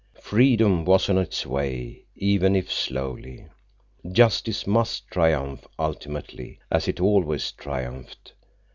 [0.19, 3.45] Freedom was on its way, even if slowly.
[4.11, 8.33] Justice must triumph ultimately, as it always triumphed.